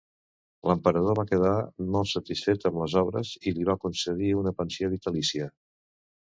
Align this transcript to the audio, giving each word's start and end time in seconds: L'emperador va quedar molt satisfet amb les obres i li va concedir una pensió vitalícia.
L'emperador 0.69 1.17
va 1.19 1.25
quedar 1.31 1.51
molt 1.95 2.09
satisfet 2.11 2.65
amb 2.71 2.79
les 2.85 2.95
obres 3.03 3.35
i 3.45 3.53
li 3.59 3.69
va 3.69 3.77
concedir 3.85 4.33
una 4.41 4.55
pensió 4.63 4.91
vitalícia. 4.97 5.53